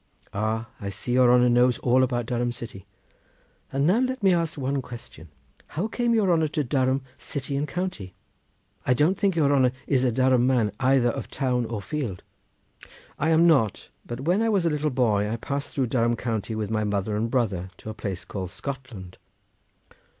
[0.33, 2.87] Ah, I see your honour knows all about Durham city.
[3.71, 5.27] And now let me ask one question.
[5.67, 8.15] How came your honour to Durham city and county?
[8.83, 12.23] I don't think your honour is a Durham man, either of town or field."
[13.19, 16.55] "I am not; but when I was a little boy I passed through Durham county
[16.55, 19.19] with my mother and brother to a place called Scotland."